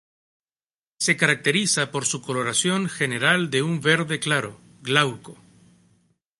[0.99, 5.37] Se caracteriza por su coloración general de un verde claro, glauco.